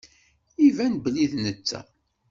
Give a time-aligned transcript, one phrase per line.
[0.67, 1.79] Iban belli d netta.